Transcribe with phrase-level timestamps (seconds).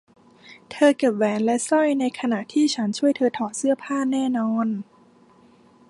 [0.71, 4.67] เธอเก็บแหวนและสร้อยไปในขณะที่ฉันช่วยเธอถอดเสื้อผ้าแน่นอน